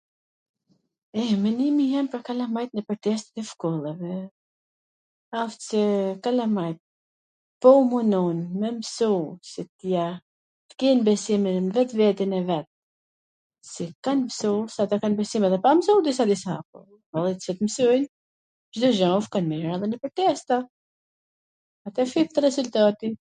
E, 1.21 1.23
menimi 1.43 1.83
jem 1.93 2.07
pwr 2.11 2.21
kalamajt 2.29 2.71
pwr 2.87 2.97
testet 3.07 3.37
e 3.41 3.43
shkollave 3.49 4.15
asht 5.41 5.61
se 5.69 5.81
kalamajt 6.27 6.79
po 7.65 7.69
u 7.81 7.83
munun 7.91 8.37
me 8.63 8.67
msu..., 8.79 9.11
t 10.67 10.69
ken 10.83 10.97
besim 11.09 11.43
nw 11.63 11.71
vetveten 11.77 12.35
e 12.39 12.41
vet, 12.49 12.67
si 13.71 13.83
tan 14.07 14.19
msusat 14.31 14.89
e 14.97 14.99
kan 15.05 15.17
besim 15.23 15.43
edhe 15.49 15.59
pa 15.67 15.71
msu 15.79 15.93
disa 16.07 16.23
disa 16.31 16.53
boll 17.11 17.33
qw 17.43 17.51
t 17.55 17.59
mwsojn, 17.67 18.03
Cdo 18.73 18.89
gja 18.97 19.09
shkon 19.29 19.45
mir 19.53 19.65
edhe 19.77 19.85
nwpwr 19.93 20.11
testa, 20.23 20.57
aty 21.87 22.03
shihet 22.13 22.35
rezultati, 22.49 23.09